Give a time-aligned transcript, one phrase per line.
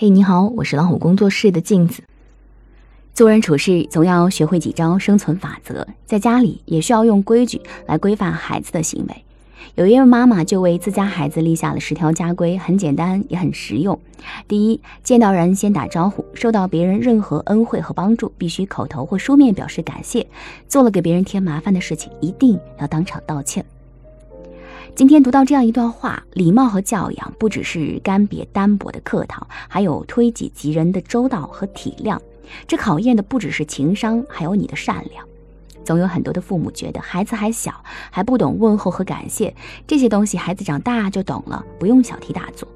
[0.00, 2.04] 嘿，你好，我是老虎工作室的镜子。
[3.14, 9.24] 做人处事总要学会几招生存法则，在家里也需要用规矩来规范孩子的行为。
[9.74, 13.98] 有一位妈妈就为自家孩子立下了十条家规，很简单也很实用。
[14.46, 20.24] 第一，见到人先打招呼，受到别人任何恩惠和帮助，必须口头或书面表示感谢。
[20.68, 23.66] 做了给别人添麻烦的事情，一定要当场道歉。
[24.98, 32.18] 今天读到这样一段话：礼貌和教养不只是干瘪单薄的客套，还有推己及人的周到和体谅。
[32.66, 35.24] 这考验的不只是情商，还有你的善良。
[35.84, 37.72] 总有很多的父母觉得孩子还小，
[38.10, 39.54] 还不懂问候和感谢
[39.86, 42.68] 这些东西，孩子长大就懂了，不用小题大做。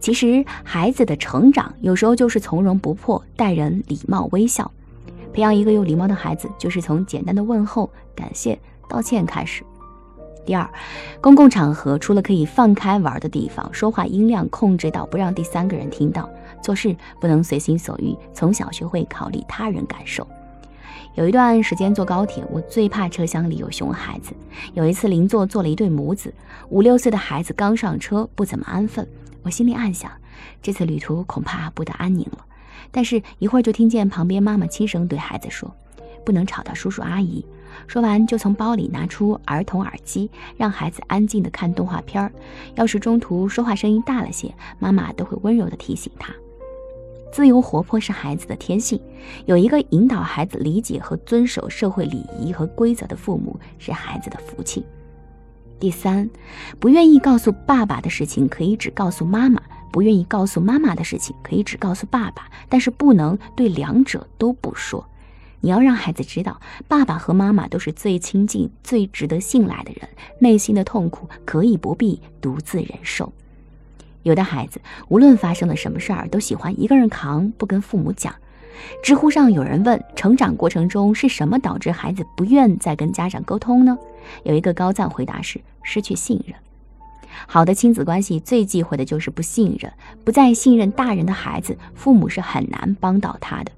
[0.00, 4.72] 其实孩子的成长有时候就是从容不迫，待人礼貌微笑。
[5.34, 8.58] 培养一个有礼貌的孩子，就是从简单的问候、感谢、
[8.88, 9.62] 道歉开始。
[10.48, 10.66] 第二，
[11.20, 16.26] 公共场合除了可以放开玩的地方，说话音量控制到不让第三个人听到，
[16.62, 20.26] 做事不能随心所欲，从小学会考虑他人感受。
[21.16, 24.32] 有一段时间坐高铁，我最怕车厢里有熊孩子。
[24.72, 26.32] 有一次邻座坐了一对母子，
[26.70, 29.06] 五六岁的孩子刚上车，不怎么安分。
[29.42, 30.10] 我心里暗想，
[30.62, 32.38] 这次旅途恐怕不得安宁了。
[32.90, 35.70] 但是，一会儿就听见旁边妈妈轻声对孩子说
[36.24, 37.44] ：“不能吵到叔叔阿姨。”
[37.86, 42.32] 说完，就从包里拿出儿童耳机，让孩子安静的看动画片儿。
[42.74, 46.32] 要是中途说话声音大了些，妈妈都会温柔的提醒他。
[47.30, 48.98] 自由活泼是孩子的天性，
[49.44, 54.84] 有一个引导孩子理解和遵守社会礼仪和规则的父母是孩子的福气。
[55.78, 56.28] 第三，
[56.80, 65.06] 不愿意告诉爸爸的事情可以只告诉妈妈，不愿意告诉妈妈的事情可以只告诉爸爸，但是不能对两者都不说。
[65.60, 73.32] 你要让孩子知道，爸爸和妈妈都是最亲近、最值得信赖的人，内心的痛苦可以不必独自忍受。
[74.22, 78.34] 有的孩子无论发生了什么事儿，都喜欢一个人扛，不跟父母讲。
[79.02, 83.98] 知乎上有人问：成长过程中是什么导致孩子不愿再跟家长沟通呢？
[84.44, 86.54] 有一个高赞回答是：失去信任。
[87.46, 89.92] 好的亲子关系最忌讳的就是不信任，
[90.24, 93.72] 不再信任大人的孩子，父母是很难帮到他的。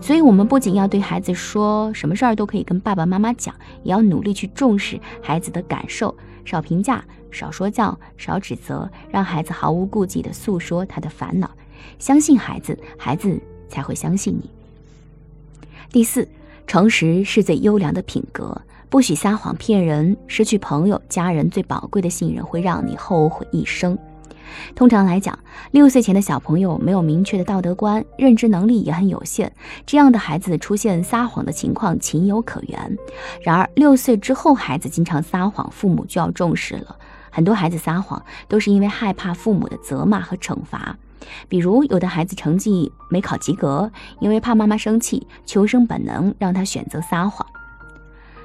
[0.00, 6.14] 所以，我们不仅要对孩子说什么事儿都可以跟爸爸妈妈讲，也要努力去重视孩子的感受，
[6.44, 11.50] 少评价，少说教，少指责，让孩子毫无顾忌地诉说他的烦恼。
[11.98, 14.50] 相信孩子，孩子才会相信你。
[15.90, 16.28] 第四，
[16.66, 18.60] 诚实是最优良的品格。
[18.88, 23.98] 不许撒谎骗人，失去朋友、家人最宝贵的信任会让你后悔一生。
[24.76, 25.36] 通常来讲，
[25.72, 29.50] 六岁前的小朋友没有明确的道德观，认知能力也很有限，
[29.84, 32.98] 这样的孩子出现撒谎的情况情有可原。
[33.42, 36.96] 然而，六岁之后，孩子经常撒谎，父母就要重视了。
[37.30, 40.96] 很多孩子撒谎都是因为害怕父母的责骂和惩罚，
[41.48, 43.90] 比如有的孩子成绩没考及格，
[44.20, 47.44] 因为怕妈妈生气，求生本能让他选择撒谎。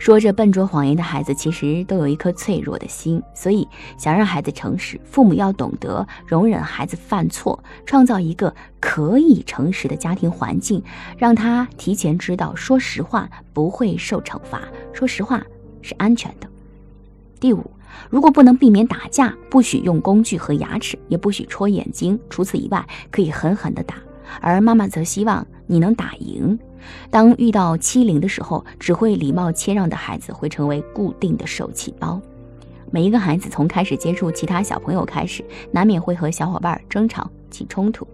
[0.00, 3.22] 说着笨拙谎言的孩子，其实都有一颗脆弱的心。
[3.34, 3.68] 所以，
[3.98, 10.82] 想让孩子诚实，父母要懂得容忍孩子犯错，创造一个可以诚实的家庭环境，
[11.18, 14.62] 让他提前知道，说实话不会受惩罚，
[14.94, 15.44] 说实话
[15.82, 16.48] 是安全的。
[17.38, 17.70] 第五，
[18.08, 22.18] 如果不能避免打架，不许用工具和牙齿，也不许戳眼睛。
[22.30, 23.96] 除此以外，可以狠狠地打。
[24.40, 26.58] 而妈妈则希望你能打赢。
[27.10, 32.20] 当遇到欺凌的时候，只会礼貌谦让的孩子会成为固定的受气包。
[32.90, 38.06] 每一个孩子从开始接触其他小朋友开始，难免会和小伙伴争吵起冲突。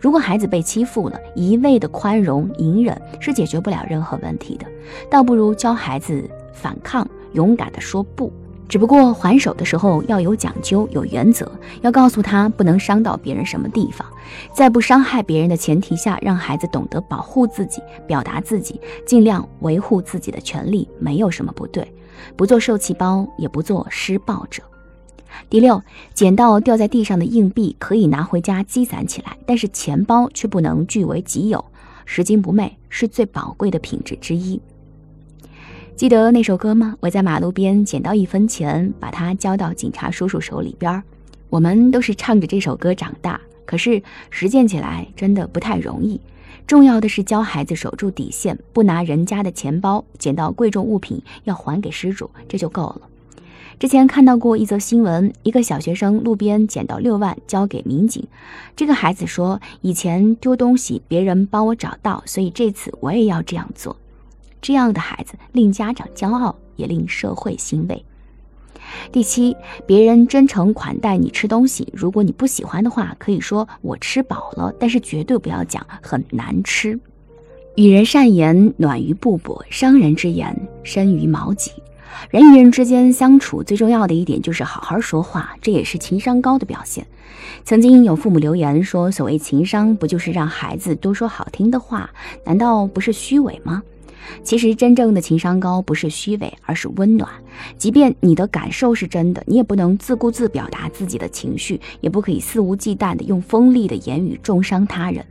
[0.00, 4.66] 如果孩子被欺负了，一味的宽容隐忍是解决不了任何问题的，
[5.10, 8.32] 倒不如教孩子反抗，勇敢的说不。
[8.68, 11.50] 只不过还手的时候要有讲究、有原则，
[11.82, 14.06] 要告诉他不能伤到别人什么地方，
[14.54, 21.86] 在不伤害别人的前提下，让孩子懂得保护自己、表达自己，尽量维护自己的权利，没有什么不对。
[22.36, 24.62] 不做受气包，也不做施暴者。
[25.50, 25.82] 第六，
[26.14, 31.62] 捡到掉在地上的硬币可以拿回家积攒起来，但是钱包却不能据为己有。
[32.04, 34.60] 拾金不昧是最宝贵的品质之一。
[35.94, 36.96] 记得那首歌吗？
[37.00, 41.02] 我在马路边捡到一分钱，把它交到警察叔叔手里边。
[41.48, 46.20] 我们都是唱着这首歌长大，可是实践起来真的不太容易。
[46.66, 53.02] 重要的是教孩子守住底线，不拿人家的钱包，捡到贵重物品要还给失主，这就够了。
[53.78, 58.26] 之前看到过一则新闻，一个小学生路边捡到六万，交给民警。
[58.74, 63.96] 这个孩子说：“以前丢东西别人帮我找到，所以这次我也要这样做。”
[64.62, 68.04] 这样的孩子令家长骄傲，也令社会欣慰。
[69.10, 69.56] 第七，
[69.86, 76.98] 别人真诚款待你吃东西，如果你不喜欢的话，可以说我吃饱了，但是绝对不要讲很难吃。
[77.74, 80.54] 与人善言，暖于布帛；伤人之言，
[80.84, 81.72] 深于矛戟。
[82.30, 87.06] 人与人之间相处最重要的一点就是好好说话，这也是情商高的表现。
[87.64, 92.10] 曾经有父母留言说：“所谓情商，不就是让孩子多说好听的话？
[92.44, 93.82] 难道不是虚伪吗？”
[94.42, 97.28] 其实，真正的情商高不是虚伪，而是温暖。
[97.76, 105.24] 即便你的感受是真的，你也不能自顾自表达自己的情绪，也不可以肆无忌惮地用锋利的言语重伤他人。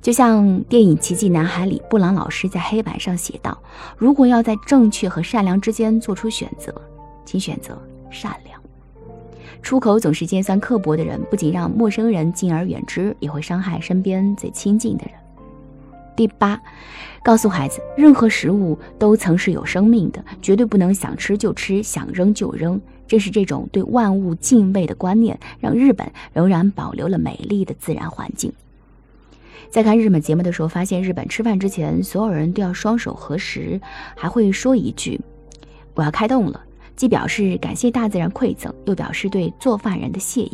[0.00, 3.58] 就像电影《奇迹男孩》里，布朗老师在黑板上写道
[3.96, 6.74] ：“如果要在正确和善良之间做出选择，
[7.24, 7.80] 请选择
[8.10, 8.60] 善良。”
[9.62, 15.14] 出口总是尖酸刻薄的人，不仅让陌生人敬而远之，也会伤害身边最亲近的人。
[16.16, 16.60] 第八，
[17.22, 22.80] 告诉孩子，任何食物都曾是有生命的，绝对不能想吃就吃，想扔就扔。
[23.06, 28.52] 正是这种对万物敬畏的观念，让日本仍然保留了美丽的自然环境。
[29.70, 33.80] 在看日本节目的时候，发现日本吃饭之前，所有人都要双手合十，
[34.16, 35.20] 还会说一句
[35.94, 36.62] ：“我要开动了”，
[36.96, 40.52] 既表示感谢大自然馈赠，又表示对做饭人的谢意。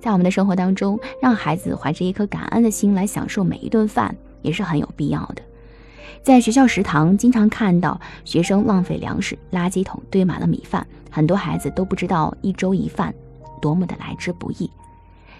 [0.00, 4.16] 在我们的生活当中，让孩子怀着一颗感恩的心来享受每一顿饭。
[4.42, 5.42] 也是很有必要的。
[6.22, 13.14] 在学校食堂，经常看到学生浪费粮食，垃圾桶堆满了米饭，很多孩子都不知道一粥一饭
[13.62, 14.68] 多么的来之不易。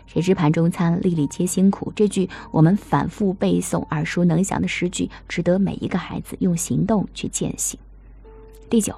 [0.07, 1.93] 谁知盘中餐，粒粒皆辛苦。
[1.95, 7.79] 这句我们反复背诵、耳熟能详的诗句，值得每一个孩子用行动去践行。
[8.71, 8.95] 第九，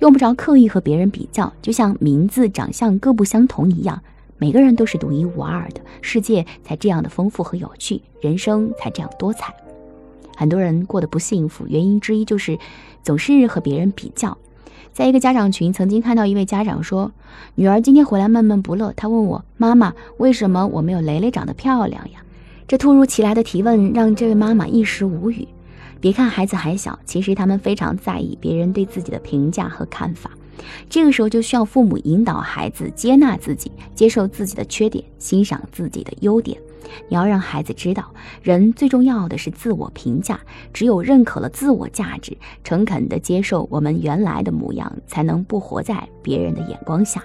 [0.00, 4.00] 用不着刻意和别人比较，就像名字、长相各不相同一样。
[4.38, 9.54] 每个人都是独一无二的，世界才这样的丰富和有趣，人生才这样多彩。
[10.36, 12.58] 很多人过得不幸福，原因之一就是
[13.02, 14.36] 总是和别人比较。
[14.92, 17.10] 在一个家长群，曾经看到一位家长说
[17.56, 22.22] ：“女儿今天回来闷闷不乐，她问我妈妈，为什么我没有蕾蕾长得漂亮呀？”
[22.66, 25.46] 这突如其来的提问让这位妈妈一时无语。
[26.00, 30.30] 别看孩子还小，其实他们非常在意别人对自己的评价和看法。
[30.88, 36.58] 这个时候就需要父母引导孩子接纳自己，接受自己的缺点，欣赏自己的优点。
[37.08, 38.04] 你要让孩子知道，
[38.42, 40.38] 人最重要的是自我评价。
[40.72, 47.22] 只有认可了自我价值，诚恳地接受我们原来的模样，才能不活在别人的眼光下。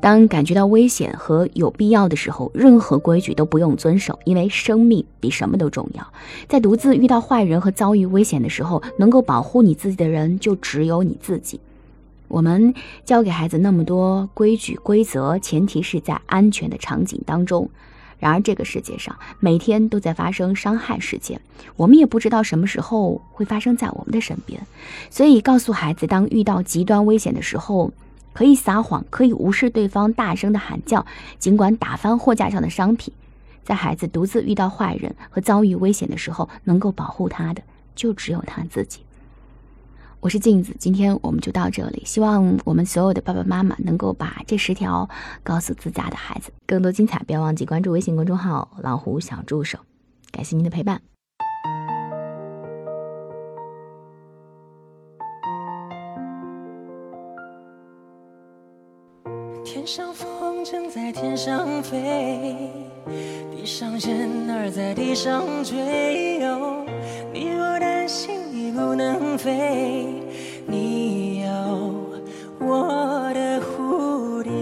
[0.00, 6.12] 当感觉到危险和有必要的时候，任何规矩都不用遵守，因为生命比什么都重要。
[6.48, 11.60] 在独自遇到坏人和遭遇危险的时候，能够保护你自己的人就只有你自己。
[12.28, 12.74] 我们
[13.04, 17.70] 教给孩子那么多规矩规则，前提是在安全的场景当中。
[18.18, 21.38] 然而，这个世界上每天都在发生伤害事件，
[21.76, 24.66] 我们也不知道什么时候会发生在我们的身边。
[25.10, 27.92] 所以，告诉孩子，当遇到极端危险的时候，
[28.32, 31.04] 可以撒谎，可以无视对方大声的喊叫，
[31.38, 33.12] 尽管打翻货架上的商品。
[33.62, 37.62] 在孩子独自遇到坏人和遭遇危险的时候，能够保护他的，
[37.94, 39.00] 就只有他自己。
[40.26, 42.02] 我是镜子，今天我们就到这里。
[42.04, 45.08] 希望我们所有的爸爸妈妈能够把这十条
[45.44, 46.50] 告诉自家的孩子。
[46.66, 49.78] 更多精彩，不要忘记关注微信公众号“老虎小助手”。
[50.32, 51.00] 感谢您的陪伴。
[59.64, 62.68] 天上风筝在天上飞，
[63.56, 66.40] 地上人儿在地上追。
[67.32, 67.75] 你若。
[68.76, 70.06] 不能飞，
[70.66, 71.48] 你有
[72.60, 74.52] 我的蝴蝶。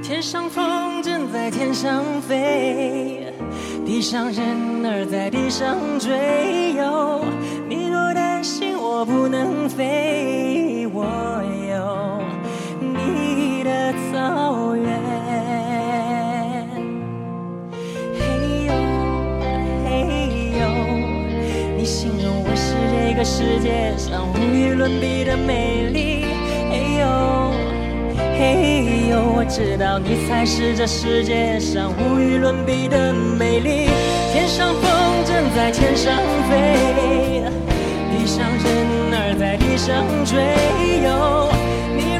[0.00, 3.34] 天上风筝在天上飞，
[3.84, 6.76] 地上人儿在地上追。
[7.68, 10.35] 你若担心我不能飞，
[23.36, 26.24] 世界上无与伦比的美丽，
[26.70, 27.06] 嘿呦，
[28.38, 33.90] 嘿呦，我知道你才是这世界上无与伦比的美丽。
[34.32, 34.90] 天上风
[35.26, 36.16] 筝在天上
[36.48, 37.44] 飞，
[38.08, 40.40] 地上人儿在地上追。
[41.04, 41.52] 哟，
[41.94, 42.15] 你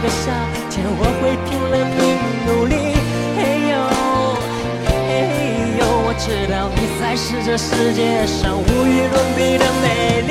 [0.00, 0.32] 需要的夏
[0.70, 2.00] 天，我会拼了命
[2.46, 2.74] 努力。
[3.36, 3.38] 嘿
[3.70, 3.72] 呦，
[4.86, 4.90] 嘿
[5.78, 10.30] 呦，我知道你才是这世界上无与伦比的美丽。